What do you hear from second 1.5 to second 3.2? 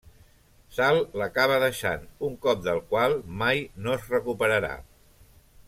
deixant, un cop del qual